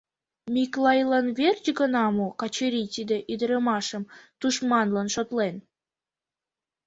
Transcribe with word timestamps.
Миклайлан 0.53 1.27
верч 1.37 1.65
гына 1.79 2.05
мо 2.17 2.27
Качырий 2.39 2.87
тиде 2.95 3.17
ӱдрамашым 3.33 4.03
тушманлан 4.39 5.07
шотлен? 5.15 5.55